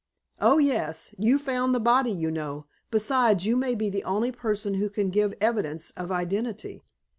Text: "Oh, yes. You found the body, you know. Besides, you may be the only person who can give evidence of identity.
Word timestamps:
"Oh, 0.39 0.57
yes. 0.57 1.13
You 1.19 1.37
found 1.37 1.75
the 1.75 1.79
body, 1.79 2.09
you 2.11 2.31
know. 2.31 2.65
Besides, 2.89 3.45
you 3.45 3.55
may 3.55 3.75
be 3.75 3.87
the 3.87 4.03
only 4.03 4.31
person 4.31 4.73
who 4.73 4.89
can 4.89 5.11
give 5.11 5.35
evidence 5.39 5.91
of 5.91 6.11
identity. 6.11 6.81